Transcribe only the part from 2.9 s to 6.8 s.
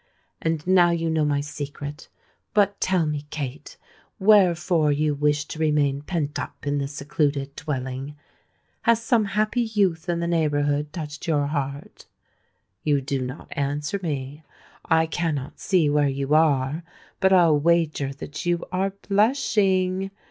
me, Kate, wherefore you wish to remain pent up in